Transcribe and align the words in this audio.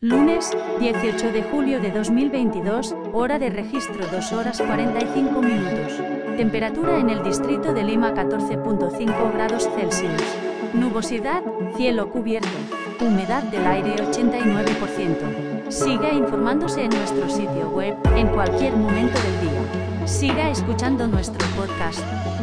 Lunes, 0.00 0.56
18 0.78 1.32
de 1.32 1.42
julio 1.42 1.80
de 1.80 1.90
2022, 1.90 2.94
hora 3.12 3.40
de 3.40 3.50
registro 3.50 4.06
2 4.06 4.32
horas 4.32 4.62
45 4.62 5.42
minutos. 5.42 6.00
Temperatura 6.36 6.98
en 6.98 7.10
el 7.10 7.24
distrito 7.24 7.74
de 7.74 7.82
Lima 7.82 8.14
14.5 8.14 9.32
grados 9.32 9.68
Celsius. 9.74 10.22
Nubosidad, 10.72 11.42
cielo 11.76 12.12
cubierto. 12.12 12.46
Humedad 13.00 13.42
del 13.42 13.66
aire 13.66 13.96
89%. 13.96 15.68
Siga 15.68 16.12
informándose 16.12 16.84
en 16.84 16.90
nuestro 16.90 17.28
sitio 17.28 17.68
web, 17.70 17.96
en 18.14 18.28
cualquier 18.28 18.76
momento 18.76 19.18
del 19.18 19.50
día. 19.50 20.06
Siga 20.06 20.48
escuchando 20.48 21.08
nuestro 21.08 21.44
podcast. 21.56 22.04